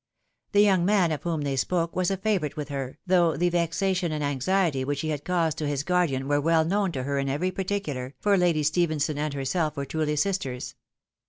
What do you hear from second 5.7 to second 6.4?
guardian